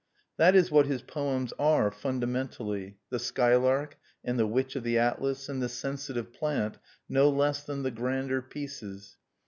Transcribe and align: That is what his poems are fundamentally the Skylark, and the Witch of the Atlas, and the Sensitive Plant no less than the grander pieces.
That 0.37 0.55
is 0.55 0.71
what 0.71 0.87
his 0.87 1.03
poems 1.03 1.53
are 1.59 1.91
fundamentally 1.91 2.97
the 3.11 3.19
Skylark, 3.19 3.99
and 4.25 4.39
the 4.39 4.47
Witch 4.47 4.75
of 4.75 4.81
the 4.83 4.97
Atlas, 4.97 5.47
and 5.47 5.61
the 5.61 5.69
Sensitive 5.69 6.33
Plant 6.33 6.79
no 7.07 7.29
less 7.29 7.63
than 7.63 7.83
the 7.83 7.91
grander 7.91 8.41
pieces. 8.41 9.17